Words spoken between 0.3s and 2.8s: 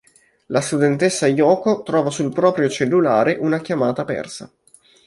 La studentessa Yoko trova sul proprio